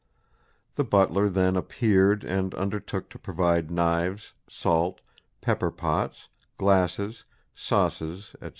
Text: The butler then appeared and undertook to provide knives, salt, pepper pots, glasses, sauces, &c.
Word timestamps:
The 0.77 0.83
butler 0.83 1.29
then 1.29 1.55
appeared 1.55 2.23
and 2.23 2.55
undertook 2.55 3.11
to 3.11 3.19
provide 3.19 3.69
knives, 3.69 4.33
salt, 4.49 4.99
pepper 5.41 5.69
pots, 5.69 6.27
glasses, 6.57 7.23
sauces, 7.53 8.35
&c. 8.41 8.49